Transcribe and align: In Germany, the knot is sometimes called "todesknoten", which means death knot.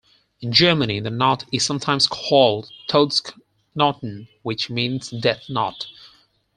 In 0.41 0.51
Germany, 0.51 0.99
the 0.99 1.11
knot 1.11 1.43
is 1.51 1.63
sometimes 1.63 2.07
called 2.07 2.71
"todesknoten", 2.89 4.29
which 4.41 4.67
means 4.67 5.11
death 5.11 5.43
knot. 5.47 5.85